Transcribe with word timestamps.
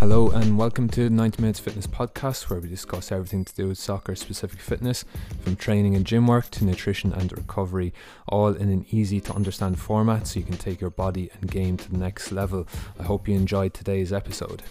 Hello 0.00 0.30
and 0.30 0.56
welcome 0.56 0.88
to 0.88 1.04
the 1.04 1.10
90 1.10 1.42
Minutes 1.42 1.60
Fitness 1.60 1.86
Podcast, 1.86 2.48
where 2.48 2.58
we 2.58 2.70
discuss 2.70 3.12
everything 3.12 3.44
to 3.44 3.54
do 3.54 3.68
with 3.68 3.76
soccer 3.76 4.14
specific 4.16 4.58
fitness, 4.58 5.04
from 5.42 5.56
training 5.56 5.94
and 5.94 6.06
gym 6.06 6.26
work 6.26 6.48
to 6.52 6.64
nutrition 6.64 7.12
and 7.12 7.30
recovery, 7.30 7.92
all 8.26 8.48
in 8.48 8.70
an 8.70 8.86
easy 8.90 9.20
to 9.20 9.34
understand 9.34 9.78
format 9.78 10.26
so 10.26 10.40
you 10.40 10.46
can 10.46 10.56
take 10.56 10.80
your 10.80 10.88
body 10.88 11.30
and 11.34 11.50
game 11.50 11.76
to 11.76 11.90
the 11.90 11.98
next 11.98 12.32
level. 12.32 12.66
I 12.98 13.02
hope 13.02 13.28
you 13.28 13.34
enjoyed 13.34 13.74
today's 13.74 14.10
episode. 14.10 14.62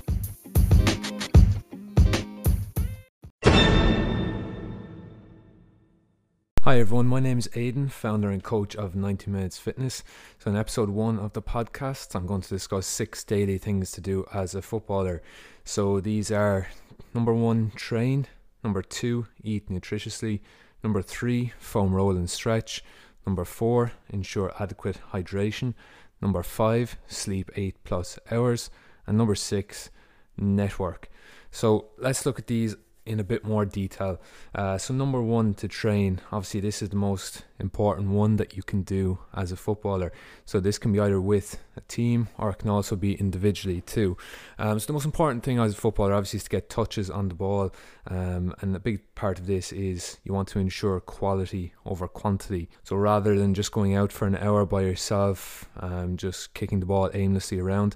Hi 6.70 6.80
everyone, 6.80 7.08
my 7.08 7.20
name 7.20 7.40
is 7.40 7.50
Aidan, 7.56 7.90
founder 7.90 8.30
and 8.30 8.44
coach 8.44 8.76
of 8.76 8.96
90 8.96 9.32
Minutes 9.32 9.58
Fitness. 9.58 10.04
So, 10.38 10.52
in 10.52 10.56
episode 10.56 10.92
one 10.92 11.18
of 11.18 11.34
the 11.34 11.42
podcast, 11.42 12.14
I'm 12.14 12.28
going 12.28 12.42
to 12.42 12.48
discuss 12.50 12.86
six 12.86 13.24
daily 13.24 13.58
things 13.58 13.90
to 13.94 14.02
do 14.02 14.24
as 14.32 14.54
a 14.54 14.62
footballer. 14.62 15.24
So, 15.64 16.00
these 16.00 16.30
are 16.30 16.68
number 17.12 17.34
one, 17.34 17.72
train, 17.76 18.28
number 18.64 18.84
two, 18.84 19.26
eat 19.44 19.68
nutritiously, 19.68 20.42
number 20.84 21.02
three, 21.02 21.54
foam 21.58 21.96
roll 21.96 22.16
and 22.16 22.30
stretch, 22.30 22.84
number 23.26 23.46
four, 23.46 23.94
ensure 24.12 24.54
adequate 24.60 25.00
hydration, 25.12 25.74
number 26.22 26.44
five, 26.44 26.98
sleep 27.08 27.50
eight 27.56 27.84
plus 27.84 28.20
hours, 28.30 28.70
and 29.08 29.18
number 29.18 29.34
six, 29.34 29.90
network. 30.38 31.10
So, 31.50 31.88
let's 31.98 32.28
look 32.28 32.38
at 32.38 32.46
these 32.46 32.76
in 33.06 33.20
a 33.20 33.24
bit 33.24 33.44
more 33.44 33.66
detail. 33.66 34.22
Uh, 34.54 34.78
so, 34.78 34.94
number 34.94 35.22
one, 35.22 35.54
to 35.56 35.68
train. 35.68 36.22
Obviously, 36.32 36.60
this 36.60 36.82
is 36.82 36.90
the 36.90 36.96
most 36.96 37.44
important 37.60 38.10
one 38.10 38.36
that 38.36 38.56
you 38.56 38.64
can 38.64 38.84
do 38.84 39.20
as 39.34 39.52
a 39.52 39.56
footballer. 39.56 40.12
So, 40.46 40.60
this 40.60 40.78
can 40.78 40.92
be 40.92 41.00
either 41.00 41.20
with 41.20 41.60
a 41.76 41.82
team 41.82 42.30
or 42.38 42.52
it 42.52 42.60
can 42.60 42.70
also 42.70 42.96
be 42.96 43.16
individually 43.16 43.82
too. 43.82 44.18
Um, 44.58 44.80
so, 44.80 44.88
the 44.88 44.94
most 44.94 45.06
important 45.06 45.44
thing 45.44 45.60
as 45.60 45.74
a 45.74 45.78
footballer, 45.78 46.14
obviously, 46.14 46.38
is 46.38 46.44
to 46.44 46.50
get 46.50 46.70
touches 46.70 47.10
on 47.10 47.30
the 47.30 47.36
ball. 47.36 47.74
Um, 48.08 48.54
and 48.62 48.76
a 48.76 48.80
big 48.80 49.16
part 49.16 49.40
of 49.40 49.48
this 49.48 49.72
is 49.72 50.20
you 50.24 50.34
want 50.34 50.48
to 50.50 50.60
ensure 50.60 51.00
quality 51.00 51.74
over 51.86 52.08
quantity. 52.08 52.70
So, 52.84 52.96
rather 52.96 53.38
than 53.38 53.54
just 53.54 53.72
going 53.72 53.96
out 53.96 54.12
for 54.12 54.28
an 54.28 54.36
hour 54.36 54.66
by 54.66 54.82
yourself, 54.82 55.70
um, 55.78 56.18
just 56.18 56.54
kicking 56.54 56.80
the 56.80 56.86
ball 56.86 57.10
aimlessly 57.14 57.60
around, 57.60 57.96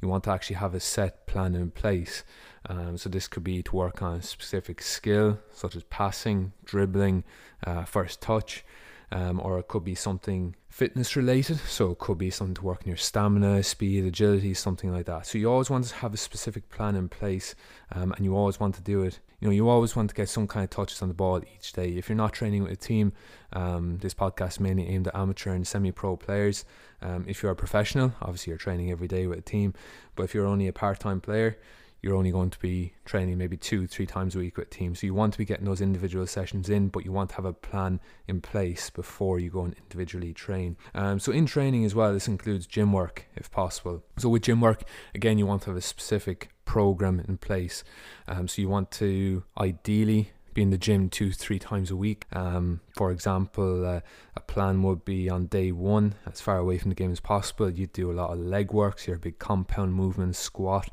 you 0.00 0.08
want 0.08 0.24
to 0.24 0.30
actually 0.30 0.56
have 0.56 0.74
a 0.74 0.80
set 0.80 1.26
plan 1.26 1.54
in 1.54 1.70
place. 1.70 2.24
Um, 2.68 2.96
so 2.96 3.08
this 3.08 3.28
could 3.28 3.44
be 3.44 3.62
to 3.62 3.76
work 3.76 4.02
on 4.02 4.16
a 4.16 4.22
specific 4.22 4.80
skill, 4.82 5.38
such 5.52 5.74
as 5.76 5.82
passing, 5.84 6.52
dribbling, 6.64 7.24
uh, 7.66 7.84
first 7.84 8.20
touch, 8.20 8.64
um, 9.10 9.40
or 9.42 9.58
it 9.58 9.68
could 9.68 9.84
be 9.84 9.94
something 9.94 10.54
fitness 10.68 11.16
related. 11.16 11.58
So 11.58 11.90
it 11.90 11.98
could 11.98 12.18
be 12.18 12.30
something 12.30 12.54
to 12.54 12.62
work 12.62 12.82
on 12.82 12.88
your 12.88 12.96
stamina, 12.96 13.62
speed, 13.62 14.04
agility, 14.04 14.54
something 14.54 14.92
like 14.92 15.06
that. 15.06 15.26
So 15.26 15.38
you 15.38 15.50
always 15.50 15.70
want 15.70 15.86
to 15.86 15.94
have 15.96 16.14
a 16.14 16.16
specific 16.16 16.70
plan 16.70 16.96
in 16.96 17.08
place, 17.08 17.54
um, 17.90 18.12
and 18.12 18.24
you 18.24 18.36
always 18.36 18.60
want 18.60 18.74
to 18.76 18.80
do 18.80 19.02
it. 19.02 19.18
You 19.40 19.48
know, 19.48 19.52
you 19.52 19.68
always 19.68 19.96
want 19.96 20.08
to 20.10 20.14
get 20.14 20.28
some 20.28 20.46
kind 20.46 20.62
of 20.62 20.70
touches 20.70 21.02
on 21.02 21.08
the 21.08 21.14
ball 21.14 21.42
each 21.56 21.72
day. 21.72 21.88
If 21.88 22.08
you're 22.08 22.16
not 22.16 22.32
training 22.32 22.62
with 22.62 22.72
a 22.72 22.76
team, 22.76 23.12
um, 23.52 23.98
this 23.98 24.14
podcast 24.14 24.60
mainly 24.60 24.86
aimed 24.86 25.08
at 25.08 25.16
amateur 25.16 25.52
and 25.52 25.66
semi-pro 25.66 26.16
players. 26.16 26.64
Um, 27.02 27.24
if 27.26 27.42
you're 27.42 27.50
a 27.50 27.56
professional, 27.56 28.14
obviously 28.22 28.52
you're 28.52 28.58
training 28.58 28.92
every 28.92 29.08
day 29.08 29.26
with 29.26 29.40
a 29.40 29.42
team. 29.42 29.74
But 30.14 30.22
if 30.22 30.32
you're 30.32 30.46
only 30.46 30.68
a 30.68 30.72
part-time 30.72 31.20
player, 31.20 31.58
you're 32.02 32.16
only 32.16 32.32
going 32.32 32.50
to 32.50 32.58
be 32.58 32.92
training 33.04 33.38
maybe 33.38 33.56
two, 33.56 33.86
three 33.86 34.06
times 34.06 34.34
a 34.34 34.38
week 34.38 34.56
with 34.56 34.70
teams. 34.70 35.00
So 35.00 35.06
you 35.06 35.14
want 35.14 35.32
to 35.34 35.38
be 35.38 35.44
getting 35.44 35.64
those 35.64 35.80
individual 35.80 36.26
sessions 36.26 36.68
in, 36.68 36.88
but 36.88 37.04
you 37.04 37.12
want 37.12 37.30
to 37.30 37.36
have 37.36 37.44
a 37.44 37.52
plan 37.52 38.00
in 38.26 38.40
place 38.40 38.90
before 38.90 39.38
you 39.38 39.50
go 39.50 39.64
and 39.64 39.74
individually 39.74 40.32
train. 40.32 40.76
Um, 40.94 41.20
so 41.20 41.30
in 41.30 41.46
training 41.46 41.84
as 41.84 41.94
well, 41.94 42.12
this 42.12 42.26
includes 42.26 42.66
gym 42.66 42.92
work 42.92 43.26
if 43.36 43.50
possible. 43.52 44.02
So 44.18 44.28
with 44.28 44.42
gym 44.42 44.60
work, 44.60 44.82
again, 45.14 45.38
you 45.38 45.46
want 45.46 45.62
to 45.62 45.70
have 45.70 45.76
a 45.76 45.82
specific 45.82 46.50
program 46.64 47.20
in 47.20 47.38
place. 47.38 47.84
Um, 48.26 48.48
so 48.48 48.60
you 48.60 48.68
want 48.68 48.90
to 48.92 49.44
ideally 49.56 50.32
be 50.54 50.62
in 50.62 50.70
the 50.70 50.78
gym 50.78 51.08
two, 51.08 51.32
three 51.32 51.58
times 51.58 51.90
a 51.90 51.96
week. 51.96 52.26
Um, 52.32 52.80
for 52.96 53.10
example, 53.10 53.86
uh, 53.86 54.00
a 54.36 54.40
plan 54.40 54.82
would 54.82 55.04
be 55.04 55.30
on 55.30 55.46
day 55.46 55.72
one, 55.72 56.14
as 56.26 56.40
far 56.40 56.58
away 56.58 56.78
from 56.78 56.90
the 56.90 56.94
game 56.94 57.12
as 57.12 57.20
possible. 57.20 57.70
You'd 57.70 57.92
do 57.92 58.10
a 58.10 58.12
lot 58.12 58.30
of 58.30 58.38
leg 58.38 58.72
work, 58.72 58.98
so 58.98 59.12
your 59.12 59.18
big 59.18 59.38
compound 59.38 59.94
movements, 59.94 60.38
squat, 60.38 60.90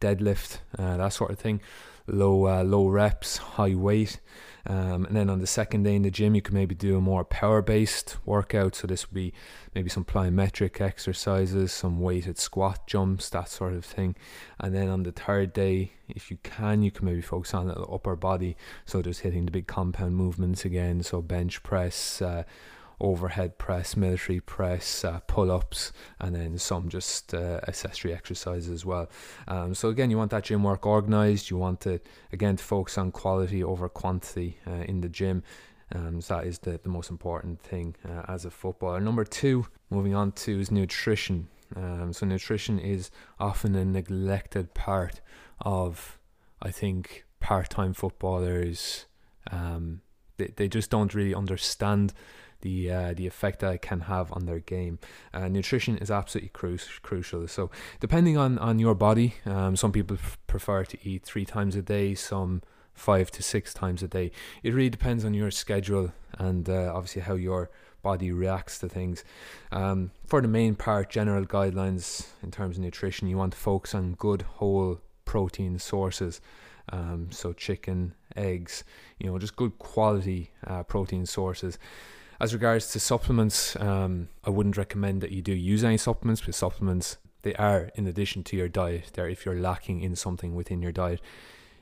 deadlift, 0.00 0.58
uh, 0.78 0.96
that 0.96 1.12
sort 1.12 1.30
of 1.30 1.38
thing. 1.38 1.60
Low 2.06 2.46
uh, 2.46 2.64
low 2.64 2.88
reps, 2.88 3.36
high 3.36 3.74
weight, 3.74 4.18
um, 4.68 5.06
and 5.06 5.16
then 5.16 5.30
on 5.30 5.40
the 5.40 5.46
second 5.46 5.84
day 5.84 5.94
in 5.94 6.02
the 6.02 6.10
gym, 6.10 6.34
you 6.34 6.42
could 6.42 6.54
maybe 6.54 6.74
do 6.74 6.96
a 6.96 7.00
more 7.00 7.24
power 7.24 7.62
based 7.62 8.18
workout. 8.26 8.74
So 8.74 8.86
this 8.86 9.08
would 9.08 9.14
be 9.14 9.32
maybe 9.74 9.88
some 9.88 10.04
plyometric 10.04 10.80
exercises, 10.80 11.72
some 11.72 12.00
weighted 12.00 12.38
squat 12.38 12.86
jumps, 12.86 13.30
that 13.30 13.48
sort 13.48 13.72
of 13.72 13.84
thing. 13.84 14.14
And 14.60 14.74
then 14.74 14.88
on 14.88 15.04
the 15.04 15.12
third 15.12 15.54
day, 15.54 15.92
if 16.08 16.30
you 16.30 16.36
can, 16.42 16.82
you 16.82 16.90
can 16.90 17.06
maybe 17.06 17.22
focus 17.22 17.54
on 17.54 17.68
the 17.68 17.76
upper 17.76 18.14
body. 18.14 18.56
So 18.84 19.00
just 19.00 19.20
hitting 19.20 19.46
the 19.46 19.52
big 19.52 19.66
compound 19.66 20.16
movements 20.16 20.64
again. 20.64 21.02
So 21.02 21.22
bench 21.22 21.62
press. 21.62 22.20
Uh, 22.20 22.44
overhead 23.00 23.58
press, 23.58 23.96
military 23.96 24.40
press, 24.40 25.04
uh, 25.04 25.20
pull 25.26 25.50
ups, 25.50 25.92
and 26.20 26.34
then 26.34 26.58
some 26.58 26.88
just 26.88 27.34
uh, 27.34 27.60
accessory 27.68 28.12
exercises 28.12 28.70
as 28.70 28.84
well. 28.84 29.08
Um, 29.46 29.74
so, 29.74 29.88
again, 29.88 30.10
you 30.10 30.18
want 30.18 30.30
that 30.30 30.44
gym 30.44 30.62
work 30.62 30.86
organized. 30.86 31.50
You 31.50 31.56
want 31.56 31.80
to, 31.82 32.00
again, 32.32 32.56
to 32.56 32.64
focus 32.64 32.98
on 32.98 33.12
quality 33.12 33.62
over 33.62 33.88
quantity 33.88 34.58
uh, 34.66 34.84
in 34.86 35.00
the 35.00 35.08
gym. 35.08 35.42
Um, 35.94 36.20
so 36.20 36.36
that 36.36 36.46
is 36.46 36.58
the, 36.58 36.78
the 36.82 36.88
most 36.88 37.10
important 37.10 37.60
thing 37.60 37.96
uh, 38.06 38.22
as 38.28 38.44
a 38.44 38.50
footballer. 38.50 39.00
Number 39.00 39.24
two, 39.24 39.66
moving 39.90 40.14
on 40.14 40.32
to 40.32 40.60
is 40.60 40.70
nutrition. 40.70 41.48
Um, 41.76 42.12
so 42.12 42.26
nutrition 42.26 42.78
is 42.78 43.10
often 43.38 43.74
a 43.74 43.84
neglected 43.84 44.74
part 44.74 45.20
of, 45.60 46.18
I 46.60 46.70
think, 46.70 47.24
part-time 47.40 47.94
footballers. 47.94 49.06
Um, 49.50 50.02
they, 50.36 50.52
they 50.56 50.68
just 50.68 50.90
don't 50.90 51.14
really 51.14 51.34
understand 51.34 52.12
the 52.60 52.90
uh, 52.90 53.14
the 53.14 53.26
effect 53.26 53.60
that 53.60 53.74
it 53.74 53.82
can 53.82 54.00
have 54.00 54.32
on 54.32 54.46
their 54.46 54.60
game. 54.60 54.98
Uh, 55.32 55.48
nutrition 55.48 55.98
is 55.98 56.10
absolutely 56.10 56.50
cru- 56.50 56.78
crucial. 57.02 57.46
So 57.48 57.70
depending 58.00 58.36
on 58.36 58.58
on 58.58 58.78
your 58.78 58.94
body, 58.94 59.34
um, 59.46 59.76
some 59.76 59.92
people 59.92 60.16
f- 60.16 60.38
prefer 60.46 60.84
to 60.84 60.98
eat 61.08 61.24
three 61.24 61.44
times 61.44 61.76
a 61.76 61.82
day. 61.82 62.14
Some 62.14 62.62
five 62.98 63.30
to 63.30 63.42
six 63.42 63.72
times 63.72 64.02
a 64.02 64.08
day. 64.08 64.32
It 64.62 64.74
really 64.74 64.90
depends 64.90 65.24
on 65.24 65.32
your 65.32 65.50
schedule 65.50 66.12
and 66.36 66.68
uh, 66.68 66.92
obviously 66.94 67.22
how 67.22 67.34
your 67.34 67.70
body 68.02 68.32
reacts 68.32 68.78
to 68.80 68.88
things. 68.88 69.24
Um, 69.70 70.10
for 70.26 70.40
the 70.42 70.48
main 70.48 70.74
part, 70.74 71.10
general 71.10 71.44
guidelines 71.44 72.26
in 72.42 72.50
terms 72.50 72.76
of 72.76 72.82
nutrition, 72.82 73.28
you 73.28 73.36
want 73.36 73.52
to 73.52 73.58
focus 73.58 73.94
on 73.94 74.14
good 74.14 74.42
whole 74.42 75.00
protein 75.24 75.78
sources. 75.78 76.40
Um, 76.90 77.28
so 77.30 77.52
chicken, 77.52 78.14
eggs, 78.36 78.82
you 79.18 79.30
know, 79.30 79.38
just 79.38 79.56
good 79.56 79.78
quality 79.78 80.50
uh, 80.66 80.82
protein 80.82 81.26
sources. 81.26 81.78
As 82.40 82.54
regards 82.54 82.92
to 82.92 83.00
supplements, 83.00 83.74
um, 83.76 84.28
I 84.44 84.50
wouldn't 84.50 84.76
recommend 84.76 85.22
that 85.22 85.32
you 85.32 85.42
do 85.42 85.52
use 85.52 85.82
any 85.82 85.96
supplements 85.96 86.40
because 86.40 86.56
supplements 86.56 87.18
they 87.42 87.54
are 87.54 87.90
in 87.96 88.06
addition 88.06 88.44
to 88.44 88.56
your 88.56 88.68
diet. 88.68 89.10
They're 89.12 89.28
if 89.28 89.44
you're 89.44 89.58
lacking 89.58 90.02
in 90.02 90.14
something 90.14 90.54
within 90.54 90.80
your 90.80 90.92
diet. 90.92 91.20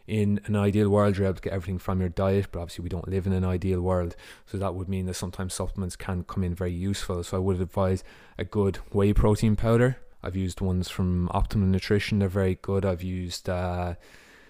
In 0.06 0.40
an 0.44 0.56
ideal 0.56 0.88
world, 0.88 1.16
you're 1.16 1.26
able 1.26 1.36
to 1.36 1.42
get 1.42 1.52
everything 1.52 1.78
from 1.78 2.00
your 2.00 2.08
diet, 2.08 2.48
but 2.52 2.60
obviously 2.60 2.84
we 2.84 2.88
don't 2.88 3.08
live 3.08 3.26
in 3.26 3.32
an 3.32 3.44
ideal 3.44 3.80
world. 3.80 4.14
So 4.46 4.56
that 4.56 4.74
would 4.74 4.88
mean 4.88 5.06
that 5.06 5.14
sometimes 5.14 5.52
supplements 5.52 5.96
can 5.96 6.22
come 6.24 6.44
in 6.44 6.54
very 6.54 6.72
useful. 6.72 7.24
So 7.24 7.36
I 7.36 7.40
would 7.40 7.60
advise 7.60 8.04
a 8.38 8.44
good 8.44 8.76
whey 8.92 9.12
protein 9.12 9.56
powder. 9.56 9.98
I've 10.22 10.36
used 10.36 10.60
ones 10.60 10.88
from 10.88 11.28
Optimum 11.32 11.70
Nutrition; 11.70 12.20
they're 12.20 12.28
very 12.28 12.54
good. 12.54 12.86
I've 12.86 13.02
used 13.02 13.48
uh, 13.48 13.96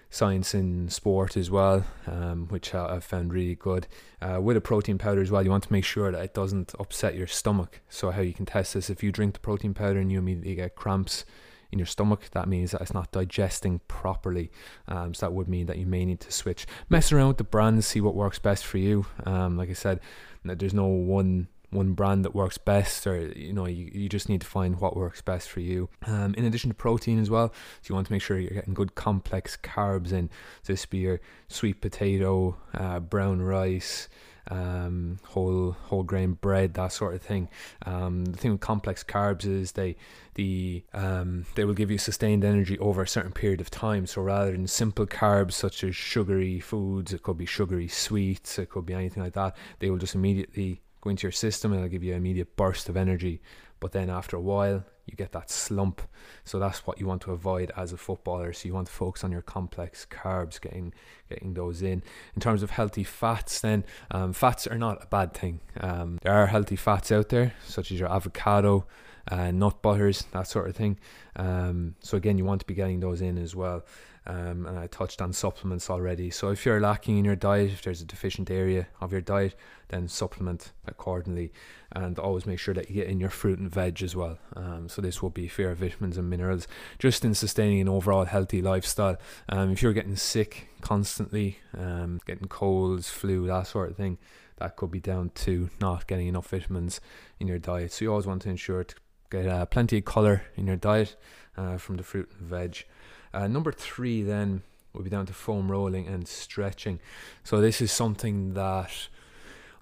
science 0.09 0.53
in 0.53 0.89
sport 0.89 1.35
as 1.35 1.51
well, 1.51 1.85
um, 2.05 2.47
which 2.47 2.73
I've 2.73 3.03
found 3.03 3.33
really 3.33 3.55
good. 3.55 3.87
Uh, 4.21 4.39
with 4.41 4.57
a 4.57 4.61
protein 4.61 4.97
powder 4.97 5.21
as 5.21 5.31
well, 5.31 5.43
you 5.43 5.51
want 5.51 5.65
to 5.65 5.73
make 5.73 5.85
sure 5.85 6.11
that 6.11 6.23
it 6.23 6.33
doesn't 6.33 6.73
upset 6.79 7.15
your 7.15 7.27
stomach. 7.27 7.81
So, 7.89 8.11
how 8.11 8.21
you 8.21 8.33
can 8.33 8.45
test 8.45 8.73
this 8.73 8.89
if 8.89 9.03
you 9.03 9.11
drink 9.11 9.33
the 9.33 9.39
protein 9.39 9.73
powder 9.73 9.99
and 9.99 10.11
you 10.11 10.19
immediately 10.19 10.55
get 10.55 10.75
cramps 10.75 11.25
in 11.71 11.79
your 11.79 11.85
stomach, 11.85 12.29
that 12.31 12.47
means 12.47 12.71
that 12.71 12.81
it's 12.81 12.93
not 12.93 13.11
digesting 13.11 13.81
properly. 13.87 14.51
Um, 14.87 15.13
so, 15.13 15.25
that 15.25 15.33
would 15.33 15.47
mean 15.47 15.65
that 15.67 15.77
you 15.77 15.85
may 15.85 16.05
need 16.05 16.21
to 16.21 16.31
switch. 16.31 16.65
Mess 16.89 17.11
around 17.11 17.29
with 17.29 17.37
the 17.37 17.43
brands, 17.43 17.85
see 17.85 18.01
what 18.01 18.15
works 18.15 18.39
best 18.39 18.65
for 18.65 18.77
you. 18.77 19.05
Um, 19.25 19.57
like 19.57 19.69
I 19.69 19.73
said, 19.73 19.99
there's 20.43 20.73
no 20.73 20.85
one 20.85 21.49
one 21.69 21.93
brand 21.93 22.23
that 22.23 22.33
works 22.33 22.57
best 22.57 23.05
or 23.05 23.27
you 23.33 23.51
know 23.51 23.65
you, 23.65 23.89
you 23.93 24.07
just 24.07 24.29
need 24.29 24.41
to 24.41 24.47
find 24.47 24.79
what 24.79 24.95
works 24.95 25.21
best 25.21 25.49
for 25.49 25.59
you 25.59 25.89
um, 26.05 26.33
in 26.35 26.45
addition 26.45 26.69
to 26.69 26.73
protein 26.73 27.19
as 27.19 27.29
well 27.29 27.49
so 27.81 27.89
you 27.89 27.95
want 27.95 28.07
to 28.07 28.13
make 28.13 28.21
sure 28.21 28.39
you're 28.39 28.51
getting 28.51 28.73
good 28.73 28.95
complex 28.95 29.57
carbs 29.61 30.11
in 30.11 30.29
so 30.63 30.73
this 30.73 30.85
be 30.85 30.99
your 30.99 31.19
sweet 31.49 31.81
potato 31.81 32.55
uh, 32.73 32.99
brown 32.99 33.41
rice 33.41 34.07
um, 34.49 35.19
whole 35.23 35.71
whole 35.71 36.03
grain 36.03 36.33
bread, 36.33 36.73
that 36.75 36.91
sort 36.91 37.15
of 37.15 37.21
thing. 37.21 37.49
Um, 37.85 38.25
the 38.25 38.37
thing 38.37 38.51
with 38.51 38.61
complex 38.61 39.03
carbs 39.03 39.45
is 39.45 39.73
they 39.73 39.95
the 40.35 40.83
um, 40.93 41.45
they 41.55 41.65
will 41.65 41.73
give 41.73 41.91
you 41.91 41.97
sustained 41.97 42.43
energy 42.43 42.77
over 42.79 43.01
a 43.01 43.07
certain 43.07 43.31
period 43.31 43.61
of 43.61 43.69
time. 43.69 44.05
So 44.05 44.21
rather 44.21 44.51
than 44.51 44.67
simple 44.67 45.05
carbs 45.05 45.53
such 45.53 45.83
as 45.83 45.95
sugary 45.95 46.59
foods, 46.59 47.13
it 47.13 47.23
could 47.23 47.37
be 47.37 47.45
sugary 47.45 47.87
sweets, 47.87 48.57
it 48.57 48.69
could 48.69 48.85
be 48.85 48.93
anything 48.93 49.23
like 49.23 49.33
that. 49.33 49.55
They 49.79 49.89
will 49.89 49.97
just 49.97 50.15
immediately 50.15 50.81
go 51.01 51.09
into 51.09 51.25
your 51.25 51.31
system 51.31 51.71
and 51.71 51.79
it'll 51.79 51.91
give 51.91 52.03
you 52.03 52.11
an 52.11 52.17
immediate 52.17 52.55
burst 52.55 52.89
of 52.89 52.97
energy. 52.97 53.41
But 53.79 53.91
then 53.91 54.09
after 54.09 54.35
a 54.35 54.41
while, 54.41 54.85
you 55.05 55.15
get 55.15 55.31
that 55.31 55.49
slump. 55.49 56.01
So 56.43 56.59
that's 56.59 56.85
what 56.85 56.99
you 56.99 57.07
want 57.07 57.21
to 57.23 57.31
avoid 57.31 57.71
as 57.77 57.93
a 57.93 57.97
footballer. 57.97 58.51
So 58.53 58.67
you 58.67 58.73
want 58.73 58.87
to 58.87 58.93
focus 58.93 59.23
on 59.23 59.31
your 59.31 59.41
complex 59.41 60.05
carbs, 60.09 60.59
getting 60.59 60.93
getting 61.29 61.53
those 61.53 61.81
in. 61.81 62.03
In 62.35 62.41
terms 62.41 62.61
of 62.61 62.71
healthy 62.71 63.03
fats, 63.03 63.61
then 63.61 63.85
um, 64.11 64.33
fats 64.33 64.67
are 64.67 64.77
not 64.77 65.03
a 65.03 65.07
bad 65.07 65.33
thing. 65.33 65.61
Um, 65.79 66.19
there 66.21 66.33
are 66.33 66.47
healthy 66.47 66.75
fats 66.75 67.11
out 67.11 67.29
there, 67.29 67.53
such 67.65 67.91
as 67.91 67.99
your 67.99 68.11
avocado, 68.11 68.85
uh, 69.29 69.51
nut 69.51 69.81
butters, 69.81 70.25
that 70.31 70.47
sort 70.47 70.69
of 70.69 70.75
thing. 70.75 70.99
Um, 71.35 71.95
so 71.99 72.17
again, 72.17 72.37
you 72.37 72.45
want 72.45 72.61
to 72.61 72.67
be 72.67 72.73
getting 72.73 72.99
those 72.99 73.21
in 73.21 73.37
as 73.37 73.55
well. 73.55 73.85
Um, 74.25 74.65
and 74.65 74.77
I 74.77 74.87
touched 74.87 75.21
on 75.21 75.31
supplements 75.31 75.89
already. 75.89 76.29
So 76.31 76.49
if 76.49 76.65
you're 76.65 76.81
lacking 76.81 77.17
in 77.17 77.23
your 77.23 77.37
diet, 77.37 77.71
if 77.71 77.81
there's 77.81 78.01
a 78.01 78.05
deficient 78.05 78.51
area 78.51 78.87
of 78.99 79.13
your 79.13 79.21
diet, 79.21 79.55
then 79.87 80.09
supplement 80.09 80.73
accordingly, 80.85 81.53
and 81.93 82.19
always 82.19 82.45
make 82.45 82.59
sure 82.59 82.73
that 82.73 82.89
you 82.89 82.95
get 82.95 83.07
in 83.07 83.21
your 83.21 83.29
fruit 83.29 83.57
and 83.57 83.71
veg 83.71 84.03
as 84.03 84.17
well. 84.17 84.37
Um, 84.53 84.89
so 84.89 85.01
this 85.01 85.21
will 85.21 85.29
be 85.29 85.47
fair 85.47 85.73
vitamins 85.75 86.17
and 86.17 86.29
minerals, 86.29 86.67
just 86.99 87.23
in 87.23 87.35
sustaining 87.35 87.79
an 87.79 87.87
overall 87.87 88.25
healthy 88.25 88.61
lifestyle. 88.61 89.15
Um, 89.47 89.71
if 89.71 89.81
you're 89.81 89.93
getting 89.93 90.17
sick 90.17 90.67
constantly, 90.81 91.59
um, 91.77 92.19
getting 92.25 92.49
colds, 92.49 93.07
flu, 93.07 93.47
that 93.47 93.67
sort 93.67 93.91
of 93.91 93.95
thing, 93.95 94.17
that 94.57 94.75
could 94.75 94.91
be 94.91 94.99
down 94.99 95.31
to 95.35 95.69
not 95.79 96.05
getting 96.05 96.27
enough 96.27 96.49
vitamins 96.49 96.99
in 97.39 97.47
your 97.47 97.59
diet. 97.59 97.93
So 97.93 98.03
you 98.03 98.11
always 98.11 98.27
want 98.27 98.41
to 98.41 98.49
ensure 98.49 98.83
to 98.83 98.95
get 99.29 99.47
uh, 99.47 99.65
plenty 99.65 99.97
of 99.97 100.05
color 100.05 100.43
in 100.55 100.67
your 100.67 100.75
diet 100.75 101.15
uh, 101.57 101.77
from 101.77 101.97
the 101.97 102.03
fruit 102.03 102.29
and 102.39 102.47
veg. 102.47 102.85
Uh, 103.33 103.47
number 103.47 103.71
three 103.71 104.21
then 104.21 104.63
will 104.93 105.03
be 105.03 105.09
down 105.09 105.25
to 105.25 105.33
foam 105.33 105.71
rolling 105.71 106.07
and 106.07 106.27
stretching. 106.27 106.99
So 107.43 107.61
this 107.61 107.81
is 107.81 107.91
something 107.91 108.53
that 108.53 109.09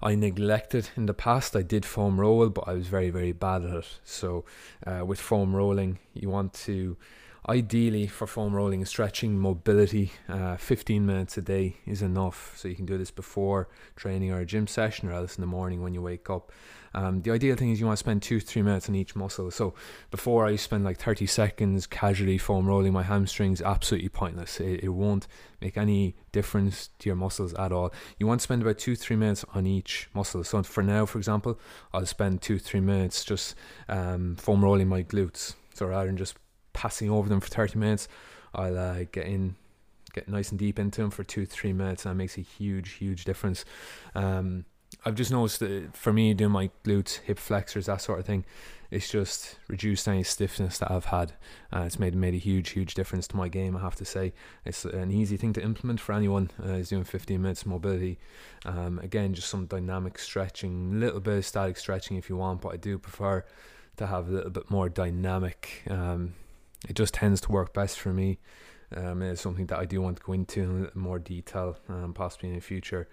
I 0.02 0.14
neglected 0.14 0.90
in 0.96 1.06
the 1.06 1.14
past. 1.14 1.56
I 1.56 1.62
did 1.62 1.84
foam 1.84 2.20
roll, 2.20 2.48
but 2.50 2.68
I 2.68 2.74
was 2.74 2.86
very, 2.86 3.10
very 3.10 3.32
bad 3.32 3.64
at 3.64 3.74
it. 3.74 3.98
So 4.04 4.44
uh, 4.86 5.04
with 5.04 5.20
foam 5.20 5.56
rolling, 5.56 5.98
you 6.12 6.28
want 6.28 6.52
to 6.64 6.96
ideally 7.48 8.06
for 8.06 8.26
foam 8.26 8.54
rolling 8.54 8.80
and 8.80 8.88
stretching 8.88 9.38
mobility 9.38 10.10
uh, 10.28 10.56
15 10.56 11.06
minutes 11.06 11.38
a 11.38 11.42
day 11.42 11.76
is 11.86 12.02
enough 12.02 12.52
so 12.56 12.66
you 12.66 12.74
can 12.74 12.86
do 12.86 12.98
this 12.98 13.12
before 13.12 13.68
training 13.94 14.32
or 14.32 14.40
a 14.40 14.44
gym 14.44 14.66
session 14.66 15.08
or 15.08 15.12
else 15.12 15.36
in 15.36 15.42
the 15.42 15.46
morning 15.46 15.80
when 15.80 15.94
you 15.94 16.02
wake 16.02 16.28
up 16.28 16.50
um, 16.96 17.22
the 17.22 17.30
ideal 17.30 17.54
thing 17.54 17.70
is 17.70 17.78
you 17.78 17.86
want 17.86 17.98
to 17.98 18.00
spend 18.00 18.22
two 18.22 18.40
three 18.40 18.62
minutes 18.62 18.88
on 18.88 18.94
each 18.94 19.14
muscle. 19.14 19.50
So 19.50 19.74
before 20.10 20.46
i 20.46 20.56
spend 20.56 20.82
like 20.82 20.98
30 20.98 21.26
seconds 21.26 21.86
casually 21.86 22.38
foam 22.38 22.66
rolling 22.66 22.92
my 22.92 23.02
hamstrings 23.02 23.62
absolutely 23.62 24.08
pointless. 24.08 24.58
It, 24.60 24.84
it 24.84 24.88
won't 24.88 25.28
make 25.60 25.76
any 25.76 26.16
difference 26.32 26.88
to 26.98 27.08
your 27.08 27.16
muscles 27.16 27.54
at 27.54 27.70
all. 27.70 27.92
You 28.18 28.26
want 28.26 28.40
to 28.40 28.44
spend 28.44 28.62
about 28.62 28.78
two 28.78 28.96
three 28.96 29.16
minutes 29.16 29.44
on 29.54 29.66
each 29.66 30.08
muscle. 30.14 30.42
So 30.42 30.62
for 30.62 30.82
now 30.82 31.06
for 31.06 31.18
example 31.18 31.60
i'll 31.92 32.06
spend 32.06 32.42
two 32.42 32.58
three 32.58 32.80
minutes 32.80 33.24
just 33.24 33.54
um, 33.88 34.36
foam 34.36 34.64
rolling 34.64 34.88
my 34.88 35.02
glutes. 35.02 35.54
So 35.74 35.86
rather 35.86 36.06
than 36.06 36.16
just 36.16 36.36
passing 36.72 37.10
over 37.10 37.28
them 37.28 37.40
for 37.40 37.48
30 37.48 37.78
minutes, 37.78 38.08
I'll 38.54 38.78
uh, 38.78 39.04
get 39.12 39.26
in, 39.26 39.56
get 40.12 40.28
nice 40.28 40.50
and 40.50 40.58
deep 40.58 40.78
into 40.78 41.02
them 41.02 41.10
for 41.10 41.24
two, 41.24 41.44
three 41.44 41.72
minutes, 41.72 42.04
and 42.04 42.12
it 42.12 42.16
makes 42.16 42.38
a 42.38 42.42
huge, 42.42 42.92
huge 42.92 43.24
difference. 43.24 43.64
Um, 44.14 44.64
I've 45.04 45.14
just 45.14 45.30
noticed 45.30 45.60
that 45.60 45.96
for 45.96 46.12
me, 46.12 46.34
doing 46.34 46.52
my 46.52 46.70
glutes, 46.84 47.20
hip 47.20 47.38
flexors, 47.38 47.86
that 47.86 48.00
sort 48.00 48.18
of 48.18 48.26
thing, 48.26 48.44
it's 48.90 49.08
just 49.08 49.56
reduced 49.68 50.06
any 50.06 50.22
stiffness 50.22 50.78
that 50.78 50.90
I've 50.90 51.06
had. 51.06 51.32
Uh, 51.72 51.80
it's 51.80 51.98
made 51.98 52.14
made 52.14 52.34
a 52.34 52.38
huge, 52.38 52.70
huge 52.70 52.94
difference 52.94 53.26
to 53.28 53.36
my 53.36 53.48
game. 53.48 53.76
I 53.76 53.80
have 53.80 53.96
to 53.96 54.04
say, 54.04 54.32
it's 54.64 54.84
an 54.84 55.10
easy 55.10 55.36
thing 55.36 55.52
to 55.54 55.62
implement 55.62 56.00
for 56.00 56.12
anyone 56.12 56.50
uh, 56.62 56.68
who's 56.68 56.88
doing 56.88 57.04
15 57.04 57.40
minutes 57.40 57.66
mobility. 57.66 58.18
Um, 58.64 58.98
again, 59.00 59.34
just 59.34 59.48
some 59.48 59.66
dynamic 59.66 60.18
stretching, 60.18 61.00
little 61.00 61.20
bit 61.20 61.38
of 61.38 61.46
static 61.46 61.76
stretching 61.76 62.16
if 62.16 62.28
you 62.28 62.36
want, 62.36 62.60
but 62.60 62.72
I 62.72 62.76
do 62.76 62.98
prefer 62.98 63.44
to 63.96 64.06
have 64.06 64.28
a 64.28 64.32
little 64.32 64.50
bit 64.50 64.70
more 64.70 64.88
dynamic. 64.88 65.82
Um, 65.88 66.34
it 66.88 66.94
just 66.94 67.14
tends 67.14 67.40
to 67.42 67.52
work 67.52 67.72
best 67.74 67.98
for 67.98 68.12
me. 68.12 68.38
Um, 68.94 69.20
it's 69.22 69.40
something 69.40 69.66
that 69.66 69.78
I 69.78 69.84
do 69.84 70.00
want 70.00 70.18
to 70.18 70.22
go 70.22 70.32
into 70.32 70.62
in 70.62 70.70
a 70.70 70.74
little 70.74 71.00
more 71.00 71.18
detail, 71.18 71.76
um, 71.88 72.12
possibly 72.14 72.50
in 72.50 72.54
the 72.54 72.60
future 72.60 73.08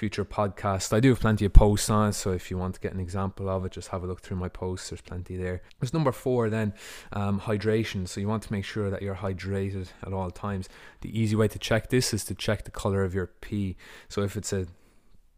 future 0.00 0.24
podcast. 0.24 0.94
I 0.94 1.00
do 1.00 1.10
have 1.10 1.20
plenty 1.20 1.44
of 1.44 1.52
posts 1.52 1.90
on 1.90 2.08
it, 2.08 2.12
so 2.14 2.32
if 2.32 2.50
you 2.50 2.56
want 2.56 2.74
to 2.76 2.80
get 2.80 2.94
an 2.94 3.00
example 3.00 3.50
of 3.50 3.66
it, 3.66 3.72
just 3.72 3.88
have 3.88 4.02
a 4.02 4.06
look 4.06 4.22
through 4.22 4.38
my 4.38 4.48
posts. 4.48 4.88
There's 4.88 5.02
plenty 5.02 5.36
there. 5.36 5.60
There's 5.78 5.92
number 5.92 6.10
four 6.10 6.48
then, 6.48 6.72
um, 7.12 7.38
hydration. 7.38 8.08
So 8.08 8.18
you 8.18 8.26
want 8.26 8.42
to 8.44 8.50
make 8.50 8.64
sure 8.64 8.88
that 8.88 9.02
you're 9.02 9.16
hydrated 9.16 9.88
at 10.02 10.14
all 10.14 10.30
times. 10.30 10.70
The 11.02 11.10
easy 11.20 11.36
way 11.36 11.48
to 11.48 11.58
check 11.58 11.90
this 11.90 12.14
is 12.14 12.24
to 12.24 12.34
check 12.34 12.64
the 12.64 12.70
color 12.70 13.04
of 13.04 13.14
your 13.14 13.26
pee. 13.42 13.76
So 14.08 14.22
if 14.22 14.38
it's 14.38 14.54
a 14.54 14.68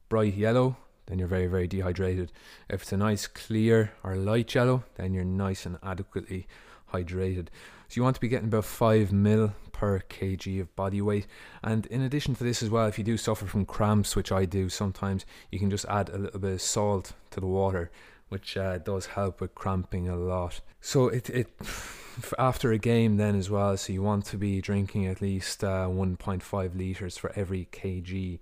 bright 0.08 0.34
yellow, 0.34 0.76
then 1.06 1.18
you're 1.18 1.26
very, 1.26 1.48
very 1.48 1.66
dehydrated. 1.66 2.30
If 2.70 2.82
it's 2.82 2.92
a 2.92 2.96
nice 2.96 3.26
clear 3.26 3.90
or 4.04 4.14
light 4.14 4.54
yellow, 4.54 4.84
then 4.94 5.12
you're 5.12 5.24
nice 5.24 5.66
and 5.66 5.76
adequately 5.82 6.46
hydrated. 6.94 7.48
So 7.88 7.98
you 7.98 8.04
want 8.04 8.14
to 8.14 8.20
be 8.20 8.28
getting 8.28 8.46
about 8.46 8.66
5 8.66 9.10
mil 9.10 9.54
per 9.82 9.98
kg 9.98 10.60
of 10.60 10.76
body 10.76 11.02
weight. 11.02 11.26
And 11.60 11.86
in 11.86 12.02
addition 12.02 12.36
to 12.36 12.44
this 12.44 12.62
as 12.62 12.70
well, 12.70 12.86
if 12.86 12.98
you 12.98 13.04
do 13.04 13.16
suffer 13.16 13.46
from 13.46 13.66
cramps, 13.66 14.14
which 14.14 14.30
I 14.30 14.44
do 14.44 14.68
sometimes, 14.68 15.26
you 15.50 15.58
can 15.58 15.70
just 15.70 15.84
add 15.86 16.08
a 16.08 16.18
little 16.18 16.38
bit 16.38 16.52
of 16.52 16.62
salt 16.62 17.14
to 17.32 17.40
the 17.40 17.48
water, 17.48 17.90
which 18.28 18.56
uh, 18.56 18.78
does 18.78 19.06
help 19.06 19.40
with 19.40 19.56
cramping 19.56 20.08
a 20.08 20.14
lot. 20.14 20.60
So 20.80 21.08
it 21.08 21.28
it 21.30 21.48
after 22.38 22.70
a 22.70 22.78
game 22.78 23.16
then 23.16 23.34
as 23.34 23.50
well, 23.50 23.76
so 23.76 23.92
you 23.92 24.04
want 24.04 24.24
to 24.26 24.36
be 24.36 24.60
drinking 24.60 25.06
at 25.06 25.20
least 25.20 25.64
uh, 25.64 25.88
1.5 25.88 26.78
liters 26.78 27.18
for 27.18 27.32
every 27.34 27.66
kg 27.72 28.38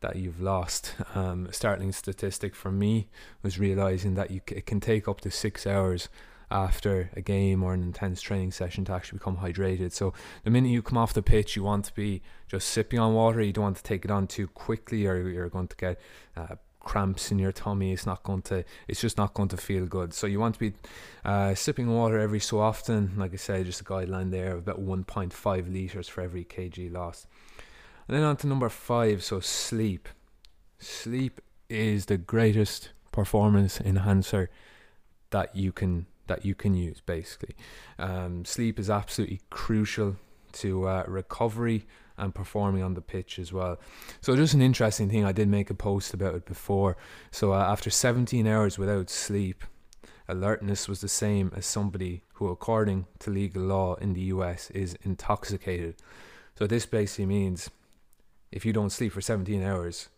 that 0.00 0.16
you've 0.16 0.40
lost. 0.40 0.96
Um, 1.14 1.46
startling 1.52 1.92
statistic 1.92 2.56
for 2.56 2.72
me 2.72 3.08
was 3.42 3.58
realizing 3.58 4.14
that 4.14 4.32
you 4.32 4.40
c- 4.48 4.56
it 4.56 4.66
can 4.66 4.80
take 4.80 5.06
up 5.06 5.20
to 5.20 5.30
six 5.30 5.64
hours 5.64 6.08
after 6.52 7.10
a 7.14 7.22
game 7.22 7.62
or 7.62 7.72
an 7.72 7.82
intense 7.82 8.20
training 8.20 8.52
session 8.52 8.84
to 8.84 8.92
actually 8.92 9.18
become 9.18 9.38
hydrated. 9.38 9.92
So 9.92 10.12
the 10.44 10.50
minute 10.50 10.68
you 10.68 10.82
come 10.82 10.98
off 10.98 11.14
the 11.14 11.22
pitch, 11.22 11.56
you 11.56 11.64
want 11.64 11.86
to 11.86 11.94
be 11.94 12.22
just 12.46 12.68
sipping 12.68 12.98
on 12.98 13.14
water. 13.14 13.40
You 13.40 13.52
don't 13.52 13.64
want 13.64 13.76
to 13.78 13.82
take 13.82 14.04
it 14.04 14.10
on 14.10 14.26
too 14.26 14.46
quickly, 14.46 15.06
or 15.06 15.28
you're 15.28 15.48
going 15.48 15.68
to 15.68 15.76
get 15.76 16.00
uh, 16.36 16.56
cramps 16.78 17.32
in 17.32 17.38
your 17.38 17.52
tummy. 17.52 17.92
It's 17.92 18.04
not 18.04 18.22
going 18.22 18.42
to. 18.42 18.64
It's 18.86 19.00
just 19.00 19.16
not 19.16 19.32
going 19.32 19.48
to 19.48 19.56
feel 19.56 19.86
good. 19.86 20.12
So 20.12 20.26
you 20.26 20.38
want 20.38 20.54
to 20.54 20.60
be 20.60 20.74
uh, 21.24 21.54
sipping 21.54 21.90
water 21.90 22.18
every 22.18 22.40
so 22.40 22.60
often. 22.60 23.14
Like 23.16 23.32
I 23.32 23.36
said, 23.36 23.66
just 23.66 23.80
a 23.80 23.84
guideline 23.84 24.30
there 24.30 24.52
of 24.52 24.58
about 24.58 24.80
1.5 24.80 25.72
liters 25.72 26.08
for 26.08 26.20
every 26.20 26.44
kg 26.44 26.92
lost. 26.92 27.26
And 28.06 28.16
then 28.16 28.24
on 28.24 28.36
to 28.36 28.46
number 28.46 28.68
five. 28.68 29.24
So 29.24 29.40
sleep. 29.40 30.08
Sleep 30.78 31.40
is 31.70 32.06
the 32.06 32.18
greatest 32.18 32.90
performance 33.10 33.80
enhancer 33.80 34.50
that 35.30 35.56
you 35.56 35.72
can 35.72 36.06
that 36.32 36.46
you 36.46 36.54
can 36.54 36.74
use 36.74 37.00
basically. 37.04 37.54
Um, 37.98 38.44
sleep 38.44 38.78
is 38.78 38.88
absolutely 38.88 39.40
crucial 39.50 40.16
to 40.52 40.88
uh, 40.88 41.04
recovery 41.06 41.86
and 42.16 42.34
performing 42.34 42.82
on 42.82 42.94
the 42.94 43.02
pitch 43.02 43.38
as 43.38 43.52
well. 43.52 43.78
So 44.20 44.34
just 44.34 44.54
an 44.54 44.62
interesting 44.62 45.10
thing, 45.10 45.24
I 45.24 45.32
did 45.32 45.48
make 45.48 45.68
a 45.68 45.74
post 45.74 46.14
about 46.14 46.34
it 46.34 46.46
before. 46.46 46.96
So 47.30 47.52
uh, 47.52 47.58
after 47.58 47.90
17 47.90 48.46
hours 48.46 48.78
without 48.78 49.10
sleep, 49.10 49.64
alertness 50.28 50.88
was 50.88 51.00
the 51.00 51.08
same 51.08 51.52
as 51.54 51.66
somebody 51.66 52.24
who, 52.34 52.48
according 52.48 53.06
to 53.20 53.30
legal 53.30 53.62
law 53.62 53.94
in 53.96 54.14
the 54.14 54.22
US, 54.36 54.70
is 54.70 54.96
intoxicated. 55.02 55.96
So 56.58 56.66
this 56.66 56.86
basically 56.86 57.26
means 57.26 57.70
if 58.50 58.64
you 58.64 58.72
don't 58.72 58.90
sleep 58.90 59.12
for 59.12 59.20
17 59.20 59.62
hours, 59.62 60.08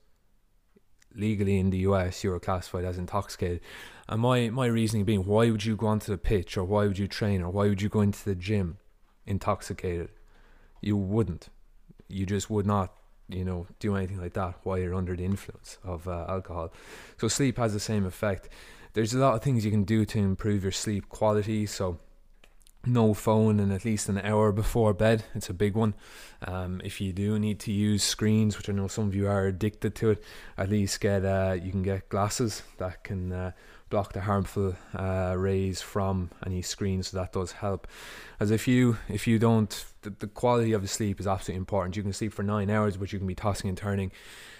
legally 1.14 1.58
in 1.58 1.70
the 1.70 1.78
US, 1.78 2.22
you're 2.22 2.40
classified 2.40 2.84
as 2.84 2.98
intoxicated. 2.98 3.60
And 4.08 4.20
my, 4.20 4.50
my 4.50 4.66
reasoning 4.66 5.04
being, 5.04 5.24
why 5.24 5.50
would 5.50 5.64
you 5.64 5.76
go 5.76 5.86
onto 5.86 6.12
the 6.12 6.18
pitch 6.18 6.56
or 6.56 6.64
why 6.64 6.86
would 6.86 6.98
you 6.98 7.08
train 7.08 7.42
or 7.42 7.50
why 7.50 7.68
would 7.68 7.80
you 7.80 7.88
go 7.88 8.00
into 8.00 8.24
the 8.24 8.34
gym 8.34 8.78
intoxicated? 9.26 10.10
You 10.80 10.96
wouldn't. 10.96 11.48
You 12.08 12.26
just 12.26 12.50
would 12.50 12.66
not, 12.66 12.92
you 13.28 13.44
know, 13.44 13.66
do 13.78 13.96
anything 13.96 14.20
like 14.20 14.34
that 14.34 14.56
while 14.62 14.78
you're 14.78 14.94
under 14.94 15.16
the 15.16 15.24
influence 15.24 15.78
of 15.82 16.06
uh, 16.06 16.26
alcohol. 16.28 16.72
So 17.18 17.28
sleep 17.28 17.56
has 17.56 17.72
the 17.72 17.80
same 17.80 18.04
effect. 18.04 18.50
There's 18.92 19.14
a 19.14 19.18
lot 19.18 19.34
of 19.34 19.42
things 19.42 19.64
you 19.64 19.70
can 19.70 19.84
do 19.84 20.04
to 20.04 20.18
improve 20.18 20.62
your 20.62 20.72
sleep 20.72 21.08
quality. 21.08 21.64
So 21.66 21.98
no 22.86 23.14
phone 23.14 23.60
and 23.60 23.72
at 23.72 23.84
least 23.84 24.08
an 24.08 24.18
hour 24.18 24.52
before 24.52 24.92
bed. 24.92 25.24
It's 25.34 25.48
a 25.48 25.54
big 25.54 25.74
one. 25.74 25.94
Um, 26.46 26.80
if 26.84 27.00
you 27.00 27.12
do 27.12 27.38
need 27.38 27.60
to 27.60 27.72
use 27.72 28.02
screens, 28.02 28.56
which 28.56 28.68
I 28.68 28.72
know 28.72 28.88
some 28.88 29.08
of 29.08 29.14
you 29.14 29.26
are 29.28 29.46
addicted 29.46 29.94
to 29.96 30.10
it, 30.10 30.22
at 30.58 30.68
least 30.68 31.00
get 31.00 31.24
uh, 31.24 31.56
you 31.60 31.70
can 31.70 31.82
get 31.82 32.08
glasses 32.08 32.62
that 32.78 33.04
can 33.04 33.32
uh, 33.32 33.52
block 33.94 34.12
the 34.12 34.22
harmful 34.22 34.74
uh, 34.98 35.34
rays 35.36 35.80
from 35.80 36.28
any 36.44 36.62
screen. 36.62 37.00
So 37.04 37.16
that 37.16 37.32
does 37.32 37.52
help. 37.52 37.86
As 38.40 38.50
if 38.50 38.66
you 38.66 38.98
if 39.08 39.28
you 39.28 39.38
don't, 39.38 39.72
the, 40.02 40.10
the 40.10 40.26
quality 40.26 40.72
of 40.72 40.82
the 40.82 40.88
sleep 40.88 41.20
is 41.20 41.28
absolutely 41.28 41.58
important. 41.58 41.96
You 41.96 42.02
can 42.02 42.12
sleep 42.12 42.32
for 42.32 42.42
nine 42.42 42.70
hours, 42.70 42.96
but 42.96 43.12
you 43.12 43.18
can 43.20 43.28
be 43.28 43.36
tossing 43.36 43.68
and 43.68 43.78
turning. 43.78 44.10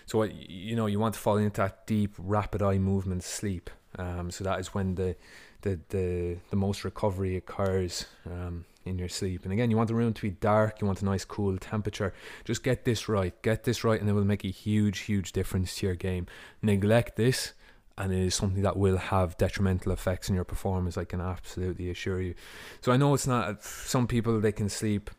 So 0.07 0.19
what 0.19 0.31
you 0.49 0.77
know 0.77 0.87
you 0.87 1.01
want 1.01 1.15
to 1.15 1.21
fall 1.21 1.37
into 1.37 1.61
that 1.63 1.85
deep, 1.85 2.13
rapid 2.17 2.63
eye 2.63 2.79
movement 2.79 3.25
sleep. 3.25 3.71
Um, 3.99 4.31
so 4.31 4.45
that 4.45 4.61
is 4.61 4.69
when 4.73 4.95
the 4.95 5.17
the 5.63 5.81
the 5.89 6.37
the 6.51 6.57
most 6.57 6.85
recovery 6.85 7.35
occurs 7.37 8.07
um, 8.27 8.67
in 8.85 9.01
your 9.01 9.09
sleep. 9.09 9.43
And 9.43 9.53
again, 9.53 9.69
you 9.69 9.77
want 9.77 9.89
the 9.89 9.97
room 9.97 10.13
to 10.13 10.23
be 10.23 10.31
dark. 10.31 10.81
You 10.81 10.87
want 10.87 11.03
a 11.03 11.05
nice 11.05 11.25
cool 11.25 11.59
temperature. 11.59 12.15
Just 12.45 12.63
get 12.63 12.85
this 12.85 13.09
right. 13.09 13.35
Get 13.43 13.65
this 13.65 13.83
right, 13.83 14.01
and 14.01 14.09
it 14.09 14.13
will 14.13 14.25
make 14.25 14.45
a 14.45 14.55
huge, 14.67 15.01
huge 15.01 15.33
difference 15.33 15.75
to 15.77 15.87
your 15.87 15.97
game. 15.97 16.29
Neglect 16.63 17.17
this, 17.17 17.55
and 17.97 18.13
it 18.13 18.19
is 18.19 18.35
something 18.35 18.63
that 18.63 18.77
will 18.77 18.97
have 18.97 19.37
detrimental 19.37 19.93
effects 19.93 20.29
on 20.29 20.35
your 20.35 20.45
performance. 20.45 20.99
I 20.99 21.05
can 21.05 21.21
absolutely 21.21 21.91
assure 21.91 22.21
you. 22.21 22.35
So 22.81 22.93
I 22.93 22.97
know 22.97 23.15
it's 23.15 23.27
not. 23.27 23.63
Some 23.63 24.07
people 24.07 24.41
they 24.41 24.53
can 24.53 24.69
sleep, 24.69 25.11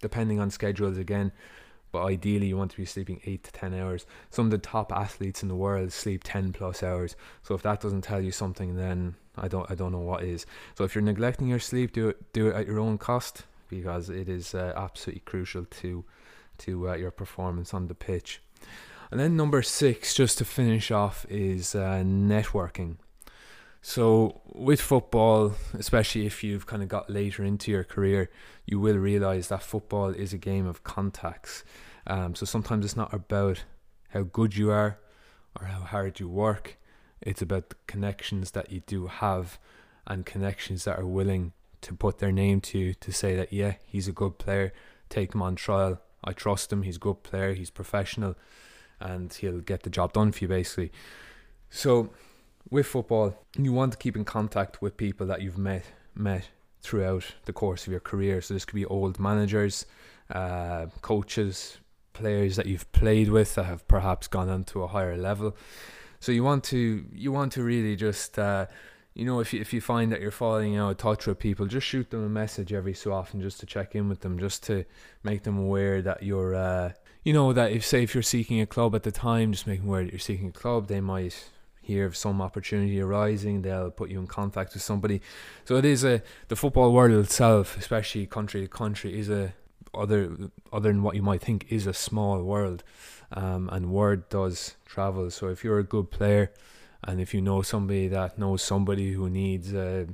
depending 0.00 0.40
on 0.40 0.50
schedules 0.50 0.98
again, 0.98 1.32
but 1.92 2.04
ideally 2.04 2.46
you 2.46 2.56
want 2.56 2.72
to 2.72 2.76
be 2.76 2.84
sleeping 2.84 3.20
eight 3.26 3.44
to 3.44 3.52
ten 3.52 3.74
hours. 3.74 4.06
Some 4.30 4.46
of 4.46 4.50
the 4.50 4.58
top 4.58 4.92
athletes 4.92 5.42
in 5.42 5.48
the 5.48 5.54
world 5.54 5.92
sleep 5.92 6.22
ten 6.24 6.52
plus 6.52 6.82
hours. 6.82 7.14
So 7.42 7.54
if 7.54 7.62
that 7.62 7.80
doesn't 7.80 8.02
tell 8.02 8.20
you 8.20 8.32
something, 8.32 8.76
then 8.76 9.14
I 9.36 9.48
don't 9.48 9.70
I 9.70 9.74
don't 9.74 9.92
know 9.92 9.98
what 9.98 10.24
is. 10.24 10.46
So 10.76 10.84
if 10.84 10.94
you're 10.94 11.02
neglecting 11.02 11.48
your 11.48 11.60
sleep, 11.60 11.92
do 11.92 12.08
it 12.08 12.32
do 12.32 12.48
it 12.48 12.56
at 12.56 12.66
your 12.66 12.80
own 12.80 12.98
cost 12.98 13.44
because 13.68 14.10
it 14.10 14.28
is 14.28 14.54
uh, 14.54 14.72
absolutely 14.76 15.22
crucial 15.24 15.64
to 15.64 16.04
to 16.58 16.90
uh, 16.90 16.94
your 16.94 17.10
performance 17.10 17.72
on 17.72 17.86
the 17.86 17.94
pitch. 17.94 18.42
And 19.10 19.18
then 19.18 19.36
number 19.36 19.62
six, 19.62 20.14
just 20.14 20.38
to 20.38 20.44
finish 20.44 20.90
off, 20.90 21.26
is 21.28 21.74
uh, 21.74 22.02
networking. 22.04 22.96
So 23.82 24.42
with 24.44 24.80
football, 24.80 25.54
especially 25.74 26.26
if 26.26 26.44
you've 26.44 26.66
kind 26.66 26.82
of 26.82 26.88
got 26.88 27.10
later 27.10 27.42
into 27.42 27.70
your 27.70 27.84
career, 27.84 28.30
you 28.66 28.78
will 28.78 28.98
realize 28.98 29.48
that 29.48 29.62
football 29.62 30.10
is 30.10 30.32
a 30.32 30.38
game 30.38 30.66
of 30.66 30.84
contacts. 30.84 31.64
Um, 32.06 32.34
so 32.34 32.44
sometimes 32.46 32.84
it's 32.84 32.96
not 32.96 33.12
about 33.12 33.64
how 34.10 34.22
good 34.22 34.56
you 34.56 34.70
are 34.70 34.98
or 35.58 35.66
how 35.66 35.80
hard 35.80 36.20
you 36.20 36.28
work. 36.28 36.78
It's 37.20 37.42
about 37.42 37.70
the 37.70 37.76
connections 37.86 38.52
that 38.52 38.70
you 38.70 38.80
do 38.80 39.06
have 39.06 39.58
and 40.06 40.26
connections 40.26 40.84
that 40.84 40.98
are 40.98 41.06
willing 41.06 41.52
to 41.80 41.94
put 41.94 42.18
their 42.18 42.32
name 42.32 42.60
to 42.60 42.78
you 42.78 42.94
to 42.94 43.12
say 43.12 43.34
that 43.36 43.52
yeah, 43.52 43.74
he's 43.86 44.08
a 44.08 44.12
good 44.12 44.38
player. 44.38 44.72
Take 45.08 45.34
him 45.34 45.42
on 45.42 45.56
trial. 45.56 46.00
I 46.22 46.32
trust 46.32 46.72
him. 46.72 46.82
He's 46.82 46.96
a 46.96 47.00
good 47.00 47.22
player. 47.22 47.54
He's 47.54 47.70
professional 47.70 48.36
and 49.00 49.32
he'll 49.32 49.60
get 49.60 49.82
the 49.82 49.90
job 49.90 50.12
done 50.12 50.32
for 50.32 50.44
you 50.44 50.48
basically. 50.48 50.92
So 51.70 52.10
with 52.70 52.86
football, 52.86 53.36
you 53.56 53.72
want 53.72 53.92
to 53.92 53.98
keep 53.98 54.16
in 54.16 54.24
contact 54.24 54.82
with 54.82 54.96
people 54.96 55.26
that 55.28 55.40
you've 55.40 55.58
met 55.58 55.84
met 56.14 56.48
throughout 56.82 57.24
the 57.44 57.52
course 57.52 57.86
of 57.86 57.90
your 57.90 58.00
career. 58.00 58.40
So 58.40 58.54
this 58.54 58.64
could 58.64 58.74
be 58.74 58.86
old 58.86 59.18
managers, 59.18 59.86
uh, 60.30 60.86
coaches, 61.02 61.78
players 62.12 62.56
that 62.56 62.66
you've 62.66 62.90
played 62.92 63.30
with 63.30 63.54
that 63.54 63.64
have 63.64 63.86
perhaps 63.88 64.28
gone 64.28 64.48
on 64.48 64.64
to 64.64 64.82
a 64.82 64.86
higher 64.86 65.16
level. 65.16 65.56
So 66.20 66.32
you 66.32 66.44
want 66.44 66.64
to 66.64 67.04
you 67.12 67.32
want 67.32 67.52
to 67.52 67.62
really 67.62 67.96
just 67.96 68.38
uh, 68.38 68.66
you 69.14 69.24
know 69.24 69.40
if 69.40 69.52
you, 69.52 69.60
if 69.60 69.72
you 69.72 69.80
find 69.80 70.12
that 70.12 70.20
you're 70.20 70.30
falling 70.30 70.76
out 70.76 70.90
of 70.90 70.96
touch 70.98 71.26
with 71.26 71.38
people, 71.38 71.66
just 71.66 71.86
shoot 71.86 72.10
them 72.10 72.24
a 72.24 72.28
message 72.28 72.72
every 72.72 72.94
so 72.94 73.12
often 73.12 73.40
just 73.40 73.60
to 73.60 73.66
check 73.66 73.94
in 73.94 74.08
with 74.08 74.20
them, 74.20 74.38
just 74.38 74.62
to 74.64 74.84
make 75.22 75.42
them 75.42 75.58
aware 75.58 76.02
that 76.02 76.22
you're 76.22 76.54
uh, 76.54 76.92
you 77.22 77.32
know 77.32 77.52
that 77.52 77.72
if 77.72 77.84
say 77.84 78.02
if 78.02 78.14
you're 78.14 78.22
seeking 78.22 78.60
a 78.60 78.66
club 78.66 78.94
at 78.94 79.02
the 79.02 79.12
time, 79.12 79.52
just 79.52 79.66
making 79.66 79.86
aware 79.86 80.04
that 80.04 80.12
you're 80.12 80.18
seeking 80.18 80.48
a 80.48 80.52
club, 80.52 80.88
they 80.88 81.00
might 81.00 81.50
hear 81.82 82.06
of 82.06 82.16
some 82.16 82.40
opportunity 82.40 83.00
arising, 83.00 83.62
they'll 83.62 83.90
put 83.90 84.10
you 84.10 84.18
in 84.20 84.26
contact 84.26 84.74
with 84.74 84.82
somebody. 84.82 85.20
So 85.64 85.76
it 85.76 85.84
is 85.84 86.04
a 86.04 86.22
the 86.48 86.56
football 86.56 86.92
world 86.92 87.12
itself, 87.12 87.76
especially 87.76 88.26
country 88.26 88.60
to 88.62 88.68
country, 88.68 89.18
is 89.18 89.28
a 89.28 89.54
other 89.92 90.50
other 90.72 90.90
than 90.92 91.02
what 91.02 91.16
you 91.16 91.22
might 91.22 91.40
think 91.40 91.66
is 91.68 91.86
a 91.86 91.94
small 91.94 92.42
world, 92.42 92.82
um, 93.32 93.68
and 93.72 93.90
word 93.90 94.28
does 94.28 94.76
travel. 94.86 95.30
So 95.30 95.48
if 95.48 95.64
you're 95.64 95.78
a 95.78 95.84
good 95.84 96.10
player, 96.10 96.52
and 97.04 97.20
if 97.20 97.34
you 97.34 97.40
know 97.40 97.62
somebody 97.62 98.08
that 98.08 98.38
knows 98.38 98.62
somebody 98.62 99.12
who 99.12 99.28
needs 99.28 99.74
a 99.74 100.08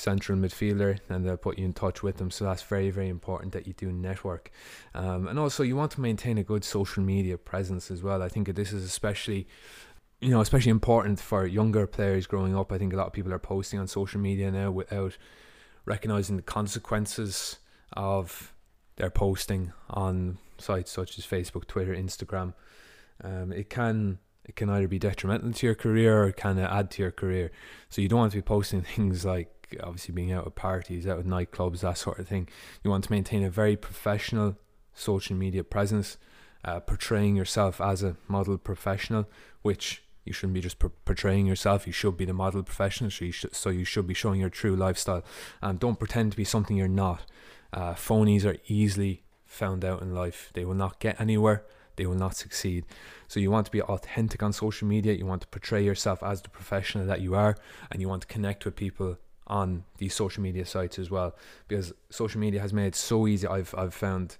central 0.00 0.38
midfielder, 0.38 0.98
and 1.08 1.24
they'll 1.24 1.36
put 1.36 1.58
you 1.58 1.64
in 1.64 1.72
touch 1.72 2.02
with 2.02 2.16
them. 2.16 2.30
So 2.30 2.44
that's 2.44 2.62
very, 2.62 2.90
very 2.90 3.08
important 3.08 3.52
that 3.52 3.66
you 3.66 3.72
do 3.72 3.92
network. 3.92 4.50
Um, 4.94 5.28
and 5.28 5.38
also, 5.38 5.62
you 5.62 5.76
want 5.76 5.92
to 5.92 6.00
maintain 6.00 6.38
a 6.38 6.42
good 6.42 6.64
social 6.64 7.02
media 7.02 7.38
presence 7.38 7.90
as 7.90 8.02
well. 8.02 8.22
I 8.22 8.28
think 8.28 8.54
this 8.54 8.72
is 8.72 8.84
especially 8.84 9.46
you 10.20 10.28
know, 10.28 10.40
especially 10.40 10.70
important 10.70 11.18
for 11.18 11.46
younger 11.46 11.86
players 11.86 12.26
growing 12.26 12.54
up. 12.54 12.72
I 12.72 12.78
think 12.78 12.92
a 12.92 12.96
lot 12.96 13.06
of 13.06 13.12
people 13.12 13.32
are 13.32 13.38
posting 13.38 13.78
on 13.78 13.86
social 13.86 14.20
media 14.20 14.50
now 14.50 14.70
without 14.70 15.16
recognizing 15.86 16.36
the 16.36 16.42
consequences 16.42 17.56
of 17.94 18.52
their 18.96 19.10
posting 19.10 19.72
on 19.88 20.38
sites 20.58 20.90
such 20.90 21.18
as 21.18 21.24
Facebook, 21.26 21.66
Twitter, 21.66 21.94
Instagram. 21.94 22.52
Um, 23.24 23.50
it 23.52 23.70
can 23.70 24.18
it 24.44 24.56
can 24.56 24.68
either 24.68 24.88
be 24.88 24.98
detrimental 24.98 25.52
to 25.52 25.66
your 25.66 25.74
career 25.74 26.24
or 26.24 26.32
can 26.32 26.58
add 26.58 26.90
to 26.92 27.02
your 27.02 27.10
career. 27.10 27.50
So 27.88 28.02
you 28.02 28.08
don't 28.08 28.18
want 28.18 28.32
to 28.32 28.38
be 28.38 28.42
posting 28.42 28.82
things 28.96 29.24
like 29.24 29.59
obviously 29.82 30.14
being 30.14 30.32
out 30.32 30.46
at 30.46 30.54
parties, 30.54 31.06
out 31.06 31.18
at 31.18 31.26
nightclubs, 31.26 31.80
that 31.80 31.98
sort 31.98 32.18
of 32.18 32.28
thing. 32.28 32.48
You 32.82 32.90
want 32.90 33.04
to 33.04 33.12
maintain 33.12 33.44
a 33.44 33.50
very 33.50 33.76
professional 33.76 34.56
social 34.94 35.36
media 35.36 35.64
presence, 35.64 36.16
uh, 36.64 36.80
portraying 36.80 37.36
yourself 37.36 37.80
as 37.80 38.02
a 38.02 38.16
model 38.28 38.58
professional, 38.58 39.28
which 39.62 40.02
you 40.24 40.32
shouldn't 40.32 40.54
be 40.54 40.60
just 40.60 40.78
portraying 40.78 41.46
yourself. 41.46 41.86
You 41.86 41.92
should 41.92 42.16
be 42.16 42.24
the 42.24 42.32
model 42.32 42.62
professional. 42.62 43.10
So 43.10 43.24
you, 43.24 43.32
should, 43.32 43.54
so 43.54 43.70
you 43.70 43.84
should 43.84 44.06
be 44.06 44.14
showing 44.14 44.40
your 44.40 44.50
true 44.50 44.76
lifestyle. 44.76 45.24
And 45.62 45.78
don't 45.78 45.98
pretend 45.98 46.32
to 46.32 46.36
be 46.36 46.44
something 46.44 46.76
you're 46.76 46.88
not. 46.88 47.22
Uh, 47.72 47.94
phonies 47.94 48.44
are 48.44 48.58
easily 48.66 49.22
found 49.46 49.84
out 49.84 50.02
in 50.02 50.14
life. 50.14 50.50
They 50.54 50.64
will 50.64 50.74
not 50.74 51.00
get 51.00 51.20
anywhere. 51.20 51.64
They 51.96 52.06
will 52.06 52.14
not 52.14 52.36
succeed. 52.36 52.84
So 53.28 53.40
you 53.40 53.50
want 53.50 53.66
to 53.66 53.72
be 53.72 53.82
authentic 53.82 54.42
on 54.42 54.52
social 54.52 54.86
media. 54.86 55.12
You 55.12 55.26
want 55.26 55.42
to 55.42 55.48
portray 55.48 55.84
yourself 55.84 56.22
as 56.22 56.42
the 56.42 56.48
professional 56.48 57.06
that 57.06 57.20
you 57.20 57.34
are, 57.34 57.56
and 57.90 58.00
you 58.00 58.08
want 58.08 58.22
to 58.22 58.28
connect 58.28 58.64
with 58.64 58.76
people 58.76 59.18
on 59.50 59.84
these 59.98 60.14
social 60.14 60.42
media 60.42 60.64
sites 60.64 60.98
as 60.98 61.10
well 61.10 61.34
because 61.68 61.92
social 62.08 62.40
media 62.40 62.60
has 62.60 62.72
made 62.72 62.86
it 62.86 62.94
so 62.94 63.26
easy. 63.26 63.46
I've 63.46 63.74
I've 63.76 63.92
found 63.92 64.36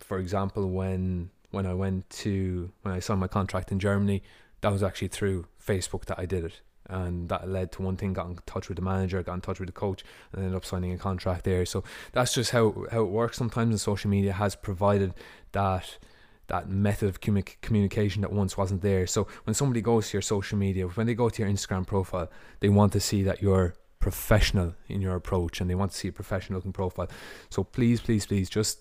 for 0.00 0.18
example 0.18 0.68
when 0.68 1.30
when 1.52 1.64
I 1.64 1.72
went 1.72 2.10
to 2.10 2.70
when 2.82 2.92
I 2.92 2.98
signed 2.98 3.20
my 3.20 3.28
contract 3.28 3.72
in 3.72 3.78
Germany 3.78 4.22
that 4.60 4.72
was 4.72 4.82
actually 4.82 5.08
through 5.08 5.46
Facebook 5.64 6.06
that 6.06 6.18
I 6.18 6.26
did 6.26 6.44
it. 6.44 6.60
And 6.88 7.28
that 7.30 7.48
led 7.48 7.72
to 7.72 7.82
one 7.82 7.96
thing 7.96 8.12
got 8.12 8.26
in 8.26 8.38
touch 8.46 8.68
with 8.68 8.76
the 8.76 8.82
manager 8.82 9.22
got 9.22 9.34
in 9.34 9.40
touch 9.40 9.58
with 9.58 9.68
the 9.68 9.72
coach 9.72 10.04
and 10.32 10.42
ended 10.42 10.56
up 10.56 10.64
signing 10.64 10.92
a 10.92 10.98
contract 10.98 11.44
there. 11.44 11.64
So 11.64 11.84
that's 12.12 12.34
just 12.34 12.50
how 12.50 12.84
how 12.90 13.02
it 13.02 13.10
works 13.10 13.36
sometimes 13.38 13.70
and 13.70 13.80
social 13.80 14.10
media 14.10 14.32
has 14.32 14.56
provided 14.56 15.14
that 15.52 15.98
that 16.48 16.68
method 16.68 17.08
of 17.08 17.20
communication 17.60 18.22
that 18.22 18.32
once 18.32 18.56
wasn't 18.56 18.82
there. 18.82 19.06
So 19.06 19.26
when 19.44 19.54
somebody 19.54 19.80
goes 19.80 20.10
to 20.10 20.16
your 20.16 20.22
social 20.22 20.58
media 20.58 20.86
when 20.86 21.06
they 21.06 21.14
go 21.14 21.28
to 21.28 21.42
your 21.42 21.50
Instagram 21.50 21.86
profile 21.86 22.28
they 22.58 22.68
want 22.68 22.92
to 22.92 23.00
see 23.00 23.22
that 23.22 23.40
you're 23.40 23.74
professional 24.06 24.72
in 24.86 25.00
your 25.00 25.16
approach 25.16 25.60
and 25.60 25.68
they 25.68 25.74
want 25.74 25.90
to 25.90 25.98
see 25.98 26.06
a 26.06 26.12
professional 26.12 26.58
looking 26.58 26.72
profile. 26.72 27.08
So 27.50 27.64
please, 27.64 28.00
please, 28.00 28.24
please 28.24 28.48
just 28.48 28.78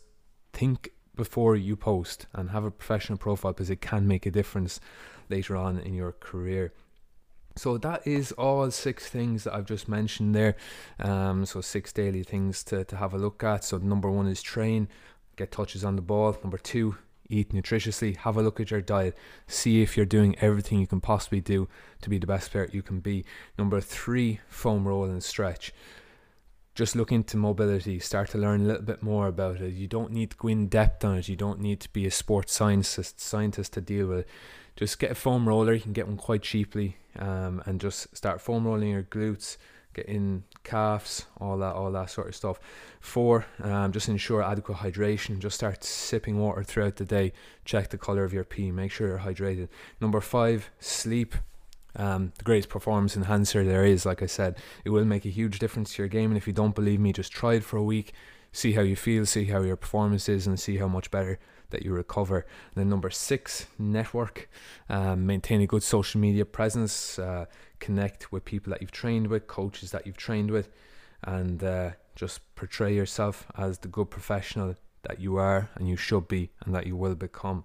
think 0.54 0.92
before 1.16 1.56
you 1.56 1.76
post 1.76 2.28
and 2.32 2.52
have 2.52 2.64
a 2.64 2.70
professional 2.70 3.18
profile 3.18 3.52
because 3.52 3.72
it 3.72 3.82
can 3.82 4.08
make 4.08 4.28
a 4.28 4.30
difference 4.30 4.80
later 5.28 5.56
on 5.56 5.80
in 5.80 5.96
your 5.96 6.12
career. 6.12 6.74
So 7.56 7.80
that 7.80 8.06
is 8.06 8.34
all 8.34 8.70
six 8.70 9.08
things 9.08 9.46
that 9.46 9.56
I've 9.56 9.66
just 9.66 9.88
mentioned 9.88 10.36
there. 10.36 10.56
Um, 11.00 11.48
so 11.48 11.60
six 11.60 11.92
daily 11.92 12.22
things 12.22 12.64
to, 12.66 12.84
to 12.84 12.96
have 12.98 13.16
a 13.16 13.18
look 13.18 13.44
at. 13.44 13.64
So 13.64 13.80
number 13.80 14.12
one 14.12 14.28
is 14.28 14.44
train, 14.44 14.88
get 15.38 15.52
touches 15.52 15.84
on 15.84 15.96
the 15.96 16.04
ball. 16.04 16.38
Number 16.44 16.60
two, 16.60 16.98
eat 17.30 17.52
nutritiously, 17.54 18.18
have 18.18 18.38
a 18.38 18.42
look 18.42 18.60
at 18.60 18.72
your 18.72 18.82
diet, 18.82 19.18
see 19.48 19.82
if 19.82 19.96
you're 19.96 20.06
doing 20.06 20.36
everything 20.40 20.80
you 20.80 20.88
can 20.88 21.02
possibly 21.02 21.42
do 21.42 21.68
to 22.02 22.10
be 22.10 22.18
the 22.18 22.28
best 22.28 22.52
player 22.52 22.70
you 22.72 22.82
can 22.82 23.00
be. 23.00 23.26
Number 23.58 23.82
three, 23.82 24.40
foam 24.48 24.88
roll 24.88 25.06
and 25.06 25.24
stretch. 25.24 25.74
Just 26.74 26.96
look 26.96 27.12
into 27.12 27.38
mobility, 27.38 28.00
start 28.00 28.30
to 28.32 28.38
learn 28.38 28.62
a 28.62 28.66
little 28.66 28.84
bit 28.84 29.02
more 29.02 29.28
about 29.28 29.62
it. 29.62 29.74
You 29.74 29.88
don't 29.88 30.12
need 30.12 30.32
to 30.32 30.38
go 30.38 30.50
in 30.50 30.68
depth 30.68 31.06
on 31.06 31.18
it, 31.18 31.30
you 31.30 31.38
don't 31.38 31.62
need 31.62 31.80
to 31.82 31.90
be 31.90 32.06
a 32.06 32.12
sports 32.12 32.54
scientist 32.54 33.20
scientist 33.20 33.74
to 33.74 33.82
deal 33.82 34.08
with 34.08 34.20
it. 34.20 34.28
Just 34.76 35.00
get 35.00 35.12
a 35.12 35.16
foam 35.16 35.48
roller, 35.48 35.74
you 35.74 35.80
can 35.80 35.94
get 35.94 36.08
one 36.08 36.18
quite 36.18 36.42
cheaply, 36.42 36.98
um, 37.18 37.64
and 37.66 37.80
just 37.80 38.16
start 38.16 38.42
foam 38.42 38.68
rolling 38.68 38.90
your 38.90 39.04
glutes 39.04 39.56
getting 39.96 40.44
calves, 40.64 41.26
all 41.38 41.58
that, 41.58 41.74
all 41.74 41.92
that 41.92 42.12
sort 42.12 42.28
of 42.28 42.36
stuff. 42.36 42.60
Four, 43.00 43.46
um, 43.64 43.92
just 43.92 44.08
ensure 44.08 44.44
adequate 44.44 44.78
hydration. 44.78 45.40
Just 45.40 45.56
start 45.56 45.84
sipping 45.84 46.38
water 46.38 46.64
throughout 46.64 46.98
the 46.98 47.06
day. 47.06 47.34
Check 47.64 47.90
the 47.90 47.98
color 47.98 48.24
of 48.24 48.34
your 48.34 48.44
pee. 48.44 48.72
Make 48.72 48.92
sure 48.92 49.08
you're 49.08 49.20
hydrated. 49.20 49.70
Number 50.00 50.22
five, 50.22 50.70
sleep. 50.80 51.36
Um, 51.96 52.34
the 52.38 52.44
greatest 52.44 52.70
performance 52.70 53.16
enhancer 53.16 53.64
there 53.64 53.86
is, 53.86 54.06
like 54.06 54.22
I 54.22 54.26
said, 54.26 54.58
it 54.84 54.90
will 54.90 55.06
make 55.06 55.26
a 55.26 55.30
huge 55.30 55.60
difference 55.60 55.94
to 55.94 56.02
your 56.02 56.10
game. 56.10 56.30
And 56.30 56.38
if 56.38 56.46
you 56.46 56.54
don't 56.54 56.76
believe 56.76 57.00
me, 57.00 57.14
just 57.14 57.32
try 57.32 57.54
it 57.54 57.64
for 57.64 57.78
a 57.78 57.84
week, 57.84 58.14
see 58.52 58.74
how 58.74 58.82
you 58.82 58.98
feel, 58.98 59.26
see 59.26 59.46
how 59.46 59.62
your 59.62 59.78
performance 59.78 60.28
is, 60.28 60.46
and 60.46 60.60
see 60.60 60.78
how 60.78 60.90
much 60.90 61.10
better 61.10 61.40
that 61.70 61.84
you 61.84 61.94
recover. 61.94 62.40
And 62.40 62.76
then 62.76 62.90
number 62.90 63.10
six, 63.10 63.68
network. 63.78 64.50
Um, 64.90 65.26
maintain 65.26 65.62
a 65.62 65.68
good 65.68 65.84
social 65.84 66.22
media 66.22 66.46
presence. 66.46 67.20
Uh, 67.20 67.46
connect 67.80 68.32
with 68.32 68.46
people 68.46 68.72
that 68.72 68.82
you've 68.82 68.92
trained 68.92 69.28
with, 69.28 69.48
coaches 69.48 69.92
that 69.92 70.06
you've 70.06 70.18
trained 70.18 70.52
with, 70.52 70.70
and 71.24 71.64
uh, 71.64 71.92
just 72.16 72.40
portray 72.56 72.94
yourself 72.94 73.46
as 73.58 73.80
the 73.80 73.88
good 73.88 74.10
professional 74.10 74.76
that 75.04 75.20
you 75.20 75.36
are 75.38 75.70
and 75.76 75.88
you 75.88 75.96
should 75.96 76.28
be 76.28 76.50
and 76.66 76.74
that 76.74 76.88
you 76.88 76.96
will 76.96 77.16
become. 77.16 77.64